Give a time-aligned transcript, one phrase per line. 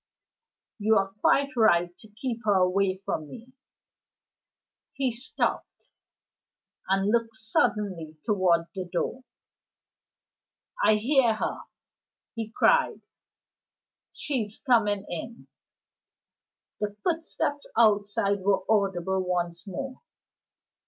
[0.79, 3.45] You are quite right to keep me away from her."
[4.93, 5.89] He stopped
[6.87, 9.25] and looked suddenly toward the door.
[10.83, 11.59] "I hear her,"
[12.33, 13.01] he cried,
[14.11, 15.47] "She's coming in!"
[16.79, 20.01] The footsteps outside were audible once more.